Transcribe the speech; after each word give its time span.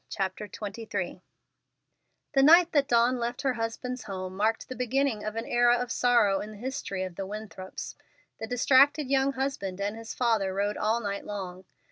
CHAPTER 0.09 0.49
XXIII 0.51 1.21
The 2.33 2.41
night 2.41 2.71
that 2.71 2.87
Dawn 2.87 3.19
left 3.19 3.43
her 3.43 3.53
husband's 3.53 4.01
home 4.05 4.35
marked 4.35 4.67
the 4.67 4.75
beginning 4.75 5.23
of 5.23 5.35
an 5.35 5.45
era 5.45 5.77
of 5.77 5.91
sorrow 5.91 6.39
in 6.41 6.49
the 6.49 6.57
history 6.57 7.03
of 7.03 7.17
the 7.17 7.27
Winthrops. 7.27 7.93
The 8.39 8.47
distracted 8.47 9.11
young 9.11 9.33
husband 9.33 9.79
and 9.79 9.95
his 9.95 10.15
father 10.15 10.55
rode 10.55 10.75
all 10.75 11.01
night 11.01 11.23
long. 11.25 11.65